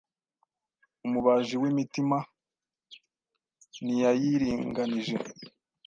[1.05, 2.17] Umubaji w’imitima
[3.83, 5.15] ntiyayiringanije,